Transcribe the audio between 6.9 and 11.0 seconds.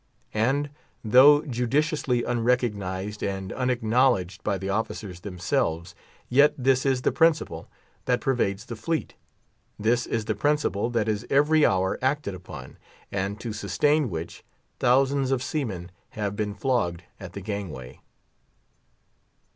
the principle that pervades the fleet; this is the principle